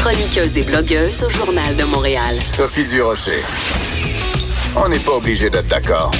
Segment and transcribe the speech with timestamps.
[0.00, 2.36] Chroniqueuse et blogueuse au Journal de Montréal.
[2.46, 3.42] Sophie Durocher.
[4.76, 6.12] On n'est pas obligé d'être d'accord.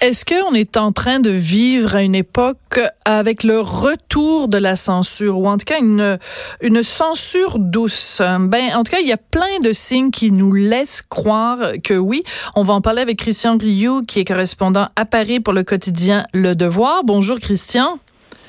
[0.00, 4.76] Est-ce qu'on est en train de vivre à une époque avec le retour de la
[4.76, 6.18] censure ou en tout cas une,
[6.60, 8.20] une censure douce?
[8.20, 11.94] Ben, en tout cas, il y a plein de signes qui nous laissent croire que
[11.94, 12.24] oui.
[12.54, 16.26] On va en parler avec Christian Rioux, qui est correspondant à Paris pour le quotidien
[16.34, 17.04] Le Devoir.
[17.04, 17.98] Bonjour, Christian.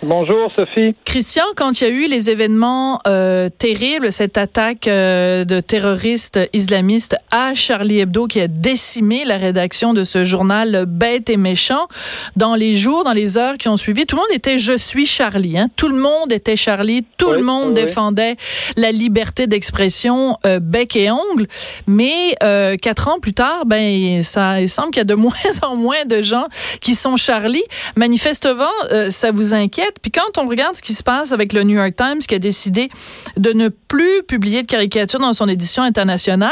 [0.04, 0.96] Bonjour Sophie.
[1.06, 6.40] Christian, quand il y a eu les événements euh, terribles, cette attaque euh, de terroristes
[6.52, 11.88] islamistes à Charlie Hebdo qui a décimé la rédaction de ce journal bête et méchant,
[12.36, 15.06] dans les jours, dans les heures qui ont suivi, tout le monde était je suis
[15.06, 15.58] Charlie.
[15.58, 15.70] Hein?
[15.78, 17.06] Tout le monde était Charlie.
[17.18, 18.36] Tout le monde défendait
[18.76, 21.48] la liberté d'expression euh, bec et ongle.
[21.88, 25.32] Mais euh, quatre ans plus tard, ben ça il semble qu'il y a de moins
[25.62, 26.48] en moins de gens
[26.82, 27.64] qui sont Charlie.
[27.96, 29.93] Manifestement, euh, ça vous inquiète.
[30.02, 32.40] Puis quand on regarde ce qui se passe avec le New York Times qui a
[32.40, 32.90] décidé
[33.38, 36.52] de ne plus publier de caricatures dans son édition internationale,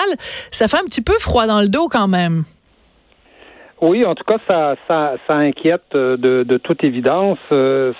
[0.52, 2.44] ça fait un petit peu froid dans le dos quand même.
[3.82, 7.40] Oui, en tout cas, ça, ça, ça inquiète euh, de, de toute évidence.
[7.52, 7.94] Euh,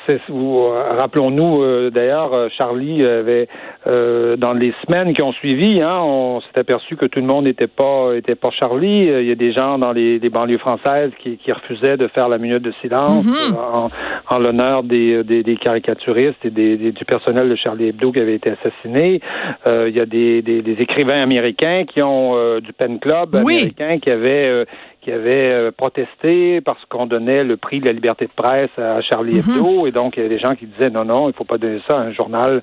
[1.00, 3.48] rappelons-nous, euh, d'ailleurs, Charlie avait,
[3.86, 7.66] dans les semaines qui ont suivi, hein, on s'est aperçu que tout le monde n'était
[7.66, 9.06] pas, était pas Charlie.
[9.08, 12.30] Il y a des gens dans les, les banlieues françaises qui, qui, refusaient de faire
[12.30, 13.56] la minute de silence mm-hmm.
[13.56, 13.90] en,
[14.30, 18.36] en l'honneur des, des, des, caricaturistes et des, du personnel de Charlie Hebdo qui avait
[18.36, 19.20] été assassiné.
[19.66, 24.66] il y a des, des, écrivains américains qui ont du Pen Club américain qui avaient
[25.02, 29.02] qui avait euh, protesté parce qu'on donnait le prix de la liberté de presse à
[29.02, 29.40] Charlie mhm.
[29.40, 29.88] Hebdo.
[29.88, 31.82] Et donc, il y a des gens qui disaient non, non, il faut pas donner
[31.88, 32.62] ça à un journal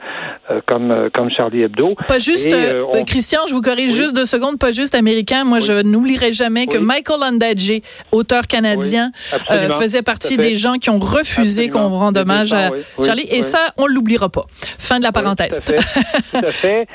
[0.50, 1.89] euh, comme, euh, comme Charlie Hebdo.
[2.06, 2.55] Pas juste,
[3.06, 5.42] Christian, je vous corrige juste deux secondes, pas juste américain.
[5.42, 7.81] Moi, je n'oublierai jamais que Michael Ondaatje,
[8.12, 9.11] auteur canadien,
[9.81, 12.70] faisait partie des gens qui ont refusé qu'on rende hommage à
[13.05, 13.27] Charlie.
[13.31, 14.44] Et ça, on l'oubliera pas.
[14.78, 15.61] Fin de la parenthèse.
[15.61, 16.86] tout à fait.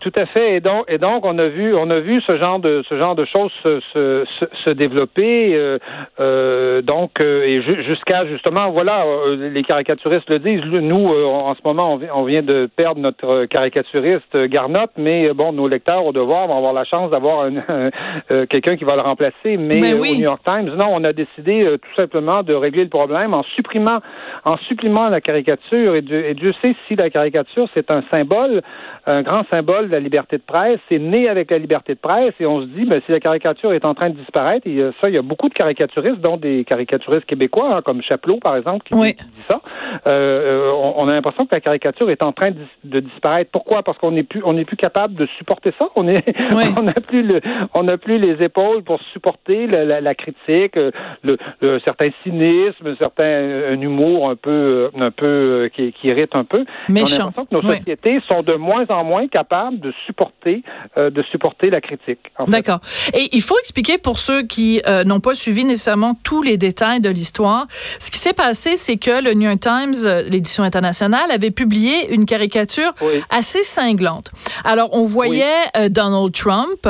[0.00, 0.56] tout à fait.
[0.56, 3.14] Et donc, et donc, on a vu, on a vu ce genre de, ce genre
[3.14, 5.54] de choses se, se, se, se développé.
[5.54, 5.78] Euh,
[6.20, 9.04] euh, donc, euh, et jusqu'à justement, voilà,
[9.36, 10.64] les caricaturistes le disent.
[10.64, 16.04] Nous, en ce moment, on vient de perdre notre caricaturiste Garnotte, mais bon, nos lecteurs
[16.04, 17.48] au devoir vont avoir la chance d'avoir
[18.48, 19.56] quelqu'un qui va le remplacer.
[19.56, 22.90] Mais ben au New York Times, non, on a décidé tout simplement de régler le
[22.90, 24.00] problème en supprimant,
[24.44, 25.96] en supprimant la caricature.
[25.96, 28.62] Et Dieu, et Dieu sait si la caricature c'est un symbole,
[29.06, 30.78] un grand symbole de la liberté de presse.
[30.88, 33.72] C'est né avec la liberté de presse, et on se dit, ben, si la caricature
[33.72, 34.66] est en train de disparaître,
[35.00, 38.56] ça, il y a beaucoup de caricaturistes, dont des caricaturistes québécois, hein, comme Chapelot, par
[38.56, 39.16] exemple, qui, dit
[39.48, 39.60] ça.
[40.06, 42.50] Euh, euh, on, a l'impression que la caricature est en train
[42.84, 43.50] de, disparaître.
[43.50, 43.82] Pourquoi?
[43.82, 45.88] Parce qu'on n'est plus, on n'est plus capable de supporter ça.
[45.96, 46.24] On est,
[46.78, 47.40] on n'a plus le,
[47.74, 50.90] on n'a plus les épaules pour supporter la, critique, euh,
[51.22, 53.24] le, le, certain cynisme, certain
[53.72, 56.64] un humour un peu, un peu qui, qui irrite un peu.
[56.88, 60.62] Mais on a l'impression que nos sociétés sont de moins en moins capables de supporter,
[60.96, 62.20] de supporter la critique.
[62.48, 62.80] D'accord.
[63.14, 67.00] Et il faut expliquer pour ceux qui euh, n'ont pas suivi nécessairement tous les détails
[67.00, 67.66] de l'histoire.
[67.98, 72.12] Ce qui s'est passé, c'est que le New York Times, euh, l'édition internationale, avait publié
[72.14, 72.92] une caricature
[73.30, 74.30] assez cinglante.
[74.64, 75.44] Alors, on voyait
[75.76, 76.88] euh, Donald Trump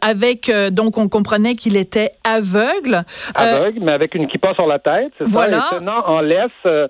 [0.00, 3.04] avec, donc, on comprenait qu'il était aveugle.
[3.34, 5.64] Aveugle, mais avec une kippa sur la tête, c'est voilà.
[5.70, 5.80] ça.
[5.82, 6.88] Et en laisse le,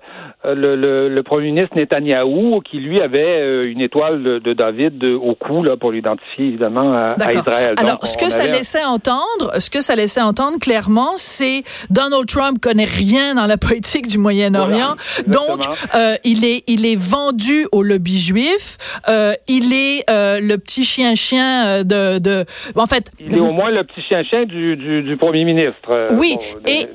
[0.75, 5.77] le, le, premier ministre Netanyahou, qui lui avait une étoile de, David au cou, là,
[5.77, 7.75] pour l'identifier évidemment à, Israël.
[7.77, 12.59] Alors, ce que ça laissait entendre, ce que ça laissait entendre clairement, c'est Donald Trump
[12.61, 14.95] connaît rien dans la politique du Moyen-Orient,
[15.27, 15.65] donc
[15.95, 18.77] euh, il est il est vendu au lobby juif.
[19.07, 23.11] Euh, il est euh, le petit chien-chien euh, de, de en fait.
[23.19, 26.07] Il est au moins le petit chien-chien du, du, du, premier ministre.
[26.11, 26.37] Oui,
[26.67, 26.87] et,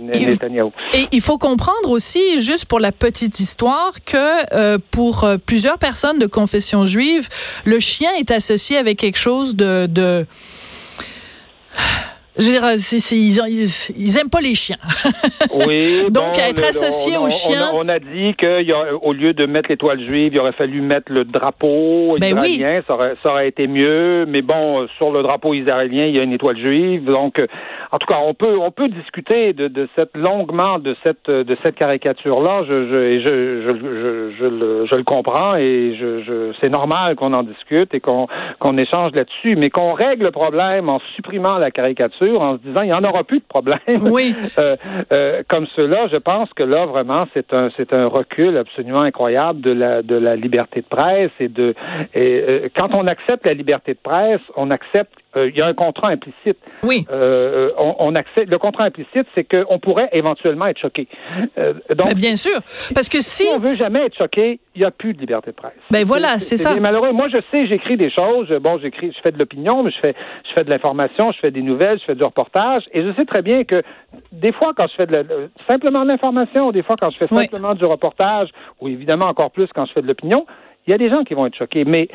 [0.94, 6.26] et il faut comprendre aussi, juste pour la petite histoire, que pour plusieurs personnes de
[6.26, 7.28] confession juive,
[7.64, 10.26] le chien est associé avec quelque chose de, de
[12.38, 12.64] je veux dire,
[13.48, 14.76] ils, ils, aiment pas les chiens.
[15.66, 16.04] oui.
[16.10, 17.70] Donc, être associé aux chiens.
[17.74, 22.16] On a, dit qu'au lieu de mettre l'étoile juive, il aurait fallu mettre le drapeau
[22.20, 22.80] ben israélien.
[22.86, 24.24] Ça, aurait, ça, aurait, été mieux.
[24.26, 27.04] Mais bon, sur le drapeau israélien, il y a une étoile juive.
[27.04, 27.42] Donc,
[27.90, 31.56] en tout cas, on peut, on peut discuter de, de cette longuement de cette, de
[31.64, 32.64] cette caricature-là.
[32.68, 37.32] Je, je, je, je, je, le, je le comprends et je, je, c'est normal qu'on
[37.32, 38.28] en discute et qu'on,
[38.60, 39.56] qu'on échange là-dessus.
[39.56, 43.04] Mais qu'on règle le problème en supprimant la caricature en se disant il n'y en
[43.04, 43.78] aura plus de problème.
[44.02, 44.34] Oui.
[44.58, 44.76] Euh,
[45.12, 49.60] euh, comme cela, je pense que là vraiment c'est un c'est un recul absolument incroyable
[49.60, 51.74] de la de la liberté de presse et de
[52.14, 55.74] et, euh, quand on accepte la liberté de presse, on accepte il y a un
[55.74, 56.58] contrat implicite.
[56.82, 57.06] Oui.
[57.10, 58.10] Euh, on, on.
[58.10, 61.06] Le contrat implicite, c'est qu'on pourrait éventuellement être choqué.
[61.58, 62.58] Euh, donc, bien sûr,
[62.94, 65.50] parce que si, si on veut jamais être choqué, il n'y a plus de liberté
[65.50, 65.72] de presse.
[65.90, 66.74] Ben voilà, c'est ça.
[66.78, 67.12] Malheureux.
[67.12, 68.48] Moi, je sais, j'écris des choses.
[68.60, 70.14] Bon, j'écris, je fais de l'opinion, mais je fais,
[70.48, 73.24] je fais de l'information, je fais des nouvelles, je fais du reportage, et je sais
[73.24, 73.82] très bien que
[74.32, 77.74] des fois, quand je fais de simplement de l'information, des fois, quand je fais simplement
[77.74, 78.48] du reportage,
[78.80, 80.46] ou évidemment encore plus quand je fais de l'opinion,
[80.86, 81.84] il y a des gens qui vont être choqués.
[81.84, 82.08] Mais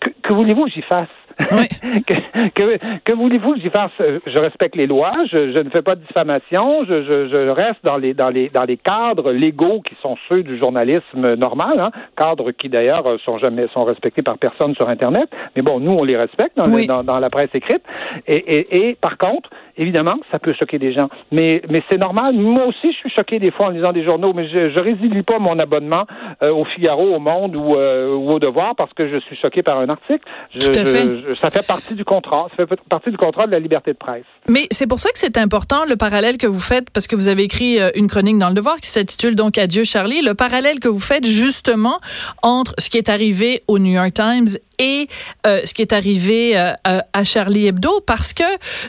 [0.00, 1.08] que, que voulez-vous que j'y fasse?
[2.06, 3.92] que, que, voulez-vous que j'y fasse?
[3.98, 7.78] Je respecte les lois, je, je, ne fais pas de diffamation, je, je, je, reste
[7.84, 11.90] dans les, dans, les, dans les cadres légaux qui sont ceux du journalisme normal, hein,
[12.16, 15.28] cadres qui d'ailleurs sont jamais sont respectés par personne sur Internet.
[15.54, 17.82] Mais bon, nous, on les respecte dans, dans, dans, la presse écrite.
[18.26, 21.08] Et, et, et par contre, évidemment, ça peut choquer des gens.
[21.32, 22.34] Mais, mais c'est normal.
[22.34, 25.22] Moi aussi, je suis choqué des fois en lisant des journaux, mais je, je résilie
[25.22, 26.04] pas mon abonnement
[26.42, 29.62] euh, au Figaro, au Monde ou, euh, ou au Devoir parce que je suis choqué
[29.62, 30.24] par un article.
[30.52, 31.34] Je, Tout à fait.
[31.36, 32.42] ça fait partie du contrat.
[32.56, 34.24] Ça fait partie du contrat de la liberté de presse.
[34.48, 37.28] Mais c'est pour ça que c'est important le parallèle que vous faites parce que vous
[37.28, 40.22] avez écrit euh, une chronique dans le Devoir qui s'intitule donc Adieu Charlie.
[40.22, 41.98] Le parallèle que vous faites justement
[42.42, 44.48] entre ce qui est arrivé au New York Times
[44.80, 45.08] et
[45.46, 48.44] euh, ce qui est arrivé à Charlie Hebdo parce que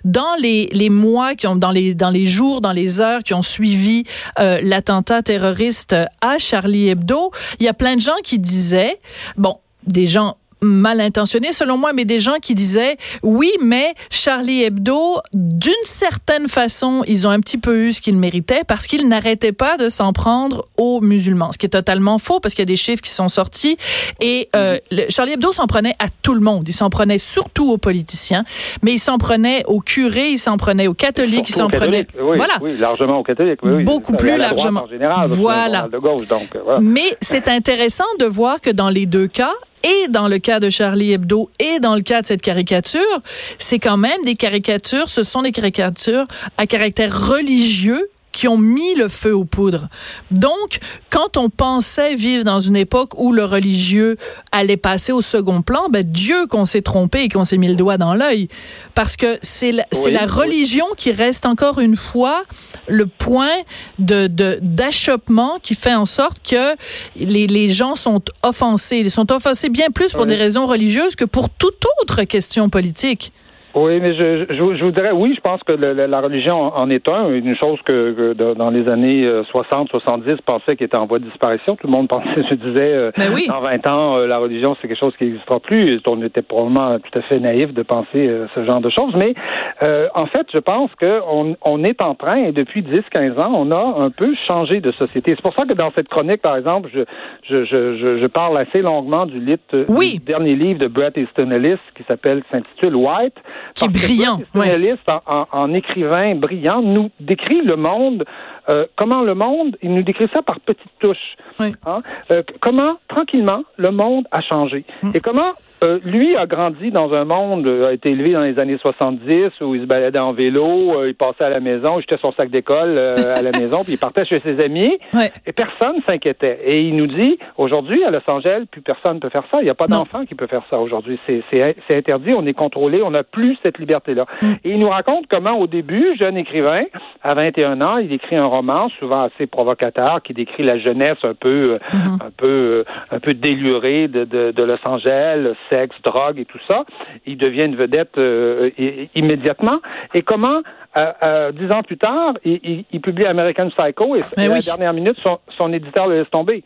[0.06, 3.34] dans les, les mois qui ont dans les dans les jours dans les heures qui
[3.34, 4.06] ont suivi
[4.40, 7.32] euh, l'attentat terroriste à Charlie Hebdo.
[7.60, 9.00] Il y a plein de gens qui disaient
[9.38, 14.64] bon des gens mal intentionnés selon moi, mais des gens qui disaient oui, mais Charlie
[14.64, 19.08] Hebdo, d'une certaine façon, ils ont un petit peu eu ce qu'ils méritaient parce qu'ils
[19.08, 22.64] n'arrêtaient pas de s'en prendre aux musulmans, ce qui est totalement faux parce qu'il y
[22.64, 23.78] a des chiffres qui sont sortis
[24.20, 27.72] et euh, le, Charlie Hebdo s'en prenait à tout le monde, il s'en prenait surtout
[27.72, 28.44] aux politiciens,
[28.84, 32.38] mais il s'en prenait aux curés, il s'en prenait aux catholiques, il s'en prenait oui,
[32.38, 34.88] voilà, oui, largement aux catholiques, oui, beaucoup plus largement.
[34.88, 35.88] Général, voilà.
[35.92, 36.80] De gauche, donc, voilà.
[36.82, 39.54] Mais c'est intéressant de voir que dans les deux cas,
[39.84, 43.22] et dans le cas de Charlie Hebdo et dans le cas de cette caricature,
[43.58, 46.26] c'est quand même des caricatures, ce sont des caricatures
[46.58, 49.90] à caractère religieux qui ont mis le feu aux poudres.
[50.32, 54.16] Donc, quand on pensait vivre dans une époque où le religieux
[54.54, 57.76] allait passer au second plan, ben Dieu qu'on s'est trompé et qu'on s'est mis le
[57.76, 58.48] doigt dans l'œil,
[58.96, 62.44] parce que c'est la, la religion qui reste encore une fois
[62.88, 63.58] le point
[63.98, 66.76] de, de d'achoppement qui fait en sorte que
[67.18, 69.00] les, les gens sont offensés.
[69.00, 70.28] Ils sont offensés bien plus pour Oui.
[70.28, 73.34] des raisons religieuses que pour toute autre question politique.
[73.76, 76.90] Oui, mais je, je, je vous dirais, oui, je pense que le- la religion en
[76.90, 80.98] est un, une chose que, que dans les années euh, 60, 70, pensait qu'il était
[80.98, 81.76] en voie de disparition.
[81.76, 83.46] Tout le monde pensait, je disais, euh, Ben oui.
[83.48, 86.00] dans 20 ans, euh, la religion, c'est quelque chose qui n'existera plus.
[86.08, 89.14] On était probablement tout à fait naïf de penser euh, ce genre de choses.
[89.16, 89.36] Mais
[89.84, 93.52] euh, en fait, je pense qu'on on est en train, et depuis 10, 15 ans,
[93.54, 95.34] on a un peu changé de société.
[95.36, 97.02] C'est pour ça que dans cette chronique, par exemple, je,
[97.48, 99.58] je, je, je, je parle assez longuement du, lit,
[99.90, 100.18] Oui.
[100.18, 103.36] du dernier livre de Bret Easton Ellis qui s'appelle, s'intitule White.
[103.76, 104.96] Qui est que brillant, ouais.
[105.08, 108.26] En, en, en écrivain brillant, nous décrit le monde,
[108.70, 111.36] euh, comment le monde, il nous décrit ça par petites touches.
[111.60, 111.74] Oui.
[111.86, 112.02] Hein?
[112.32, 114.86] Euh, comment, tranquillement, le monde a changé.
[115.02, 115.12] Mm.
[115.16, 115.52] Et comment
[115.84, 119.76] euh, lui a grandi dans un monde, a été élevé dans les années 70, où
[119.76, 122.98] il se baladait en vélo, il passait à la maison, il jetait son sac d'école
[122.98, 125.30] à la maison, puis il partait chez ses amis, Ouais.
[125.46, 126.60] et personne s'inquiétait.
[126.64, 129.60] Et il nous dit, aujourd'hui, à Los Angeles, plus personne ne peut faire ça.
[129.62, 131.20] Il n'y a pas d'enfant qui peut faire ça aujourd'hui.
[131.26, 134.26] C'est interdit, on est contrôlé, on n'a plus cette liberté-là.
[134.42, 134.52] Mm.
[134.64, 136.84] Et il nous raconte comment, au début, jeune écrivain,
[137.24, 138.59] à 21 ans, il écrit un roman
[139.00, 142.26] souvent assez provocateur qui décrit la jeunesse un peu, euh, Mm-hmm.
[142.28, 146.46] un peu, euh, un peu délurée de, de, de Los Angeles, le sexe, drogue et
[146.46, 146.84] tout ça.
[147.26, 148.70] Il devient une vedette euh,
[149.16, 149.80] immédiatement.
[150.14, 150.62] Et comment,
[150.98, 154.60] euh, euh, dix ans plus tard, il, il- il publie American Psycho et, à la
[154.66, 156.64] dernière minute, son, son éditeur le laisse tomber.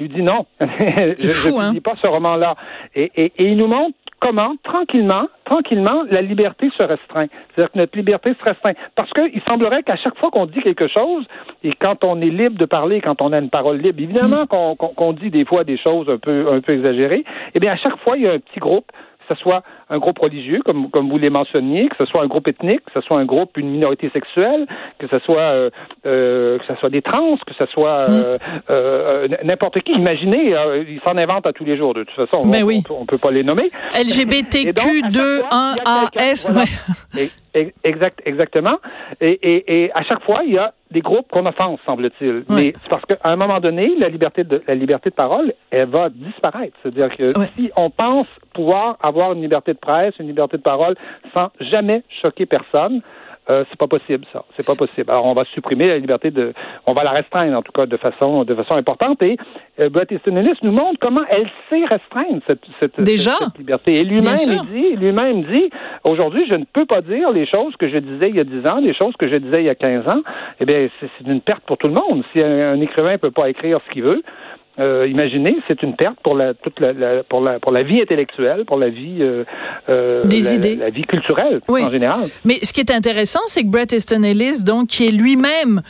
[0.00, 0.64] Il lui dit non, je
[1.48, 1.66] ne hein?
[1.68, 2.54] publie pas ce roman-là.
[2.94, 7.26] Et, et, et il nous montre comment, tranquillement, tranquillement, la liberté se restreint.
[7.26, 8.74] C'est-à-dire que notre liberté se restreint.
[8.94, 11.26] Parce qu'il semblerait qu'à chaque fois qu'on dit quelque chose,
[11.64, 15.12] et quand on est libre de parler, quand on a une parole libre, évidemment qu'on
[15.12, 17.24] dit des fois des choses un peu, un peu exagérées,
[17.54, 18.86] eh bien, à chaque fois, il y a un petit groupe
[19.28, 19.62] que ce soit
[19.92, 22.92] un groupe religieux, comme, comme vous les mentionniez, que ce soit un groupe ethnique, que
[22.94, 24.66] ce soit un groupe, une minorité sexuelle,
[24.98, 25.70] que ce soit, euh,
[26.06, 28.36] euh, que ce soit des trans, que ce soit euh,
[28.70, 29.92] euh, n'importe qui.
[29.92, 30.54] Imaginez,
[30.88, 31.94] ils s'en inventent à tous les jours.
[31.94, 32.78] De toute façon, Ben on, oui.
[32.78, 33.70] on peut, on peut pas les nommer.
[33.94, 36.52] LGBTQ2-1AS.
[36.52, 36.64] Voilà.
[37.14, 37.20] ouais.
[37.20, 38.78] Et- et- Exact, exactement.
[39.20, 42.44] Et, et, et à chaque fois, il y a des groupes qu'on offense, semble-t-il.
[42.48, 45.88] Mais c'est parce qu'à un moment donné, la liberté de la liberté de parole, elle
[45.88, 46.74] va disparaître.
[46.82, 50.94] C'est-à-dire que si on pense pouvoir avoir une liberté de presse, une liberté de parole,
[51.36, 53.02] sans jamais choquer personne,
[53.50, 54.44] Euh, c'est pas possible, ça.
[54.56, 55.10] C'est pas possible.
[55.10, 56.52] Alors, on va supprimer la liberté de,
[56.86, 59.20] on va la restreindre, en tout cas, de façon, de façon importante.
[59.20, 59.36] Et
[59.80, 63.34] euh, Bret Easton Ellis nous montre comment elle sait restreindre cette, cette, Déjà?
[63.34, 63.98] cette, liberté.
[63.98, 64.36] Et lui-même,
[64.70, 65.70] dit, lui-même dit,
[66.04, 68.64] aujourd'hui, je ne peux pas dire les choses que je disais il y a 10
[68.68, 70.22] ans, les choses que je disais il y a 15 ans.
[70.60, 72.22] Eh bien, c'est une perte pour tout le monde.
[72.32, 74.22] Si un, un écrivain peut pas écrire ce qu'il veut,
[74.78, 78.00] euh, imaginez, c'est une perte pour la toute la, la, pour la pour la vie
[78.00, 79.44] intellectuelle, pour la vie euh,
[79.90, 81.84] euh des la, idées, la, vie culturelle oui.
[81.84, 82.28] en général.
[82.44, 85.82] Mais ce qui est intéressant, c'est que Bret Easton Ellis, donc qui est lui-même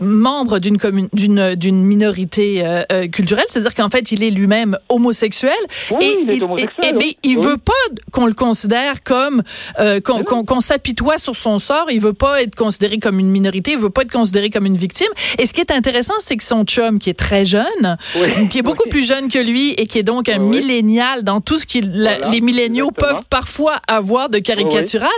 [0.00, 4.78] membre d'une commune d'une d'une minorité euh, euh, culturelle, c'est-à-dire qu'en fait il est lui-même
[4.88, 5.52] homosexuel
[5.92, 7.44] oui, et il, est homosexuel, et, et, mais il oui.
[7.44, 7.72] veut pas
[8.12, 9.42] qu'on le considère comme
[9.78, 13.30] euh, qu'on qu qu s'apitoie sur son sort, il veut pas être considéré comme une
[13.30, 15.08] minorité, il veut pas être considéré comme une victime.
[15.38, 18.48] Et ce qui est intéressant, c'est que son chum qui est très jeune, oui.
[18.48, 21.58] qui est beaucoup plus jeune que lui et qui est donc un millénial dans tout
[21.58, 25.08] ce que voilà, les milléniaux peuvent parfois avoir de caricatural,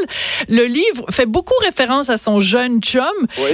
[0.48, 3.04] le livre fait beaucoup référence à son jeune chum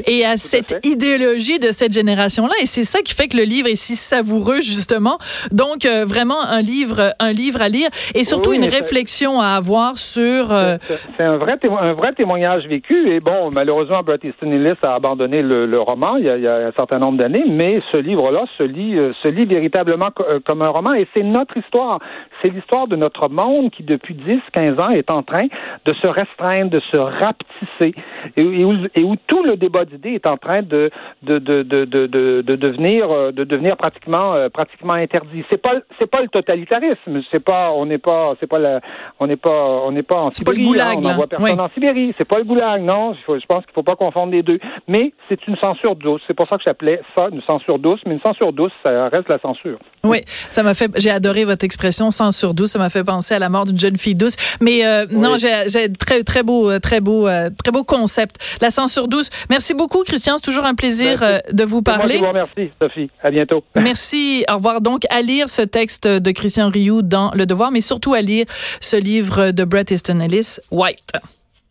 [0.07, 0.79] et à cette à
[1.15, 2.55] idéologie de cette génération-là.
[2.63, 5.19] Et c'est ça qui fait que le livre est si savoureux, justement.
[5.53, 9.49] Donc, euh, vraiment, un livre, un livre à lire et surtout oui, une réflexion à
[9.57, 10.53] avoir sur...
[10.53, 10.77] Euh...
[11.17, 13.13] C'est un vrai, un vrai témoignage vécu.
[13.13, 16.43] Et bon, malheureusement, Bret Easton Ellis a abandonné le, le roman il y, a, il
[16.43, 20.11] y, a, un certain nombre d'années, mais ce livre-là se lit, euh, se lit véritablement
[20.21, 20.95] euh, comme un roman.
[20.95, 21.99] Et c'est notre histoire.
[22.43, 25.47] C'est l'histoire de notre monde qui, depuis 10, 15 ans, est en train
[25.85, 27.95] de se restreindre, de se rapetisser,
[28.37, 30.91] et, et, où, et où tout le débat d'idées est en train de,
[31.23, 35.45] de, de, de, de, de, de devenir euh, de devenir pratiquement euh, pratiquement interdit.
[35.51, 38.81] C'est pas c'est pas le totalitarisme, c'est pas on n'est pas c'est pas la
[39.21, 39.51] on n'est pas
[39.87, 41.61] on n'est pas en Sibérie, pas le goulag, là, on n'envoie personne oui.
[41.61, 44.43] en Sibérie, c'est pas le goulag, non, faut, je pense qu'il faut pas confondre les
[44.43, 44.59] deux.
[44.89, 48.15] Mais c'est une censure douce, c'est pour ça que j'appelais ça une censure douce, mais
[48.15, 49.79] une censure douce ça reste la censure.
[50.15, 50.21] Oui,
[50.51, 53.49] ça m'a fait j'ai adoré votre expression censure douce, ça m'a fait penser à la
[53.49, 55.17] mort d'une jeune fille douce, mais euh, oui.
[55.17, 59.31] non, j'ai très très beau très beau très beau concept, la censure douce.
[59.51, 61.43] Merci beaucoup Christian, c'est toujours un plaisir Merci.
[61.53, 62.19] de vous parler.
[62.19, 63.11] Moi, vous remercie, Sophie.
[63.23, 63.65] À bientôt.
[63.75, 64.45] Merci.
[64.51, 64.81] Au revoir.
[64.81, 68.47] Donc, à lire ce texte de Christian Rioux dans Le Devoir, mais surtout à lire
[68.81, 71.13] ce livre de Bret Easton Ellis, White.